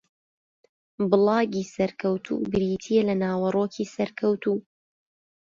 بڵاگی 1.09 1.63
سەرکەوتوو 1.75 2.43
بریتییە 2.51 3.01
لە 3.09 3.15
ناوەڕۆکی 3.21 3.89
سەرکەوتوو 3.95 4.57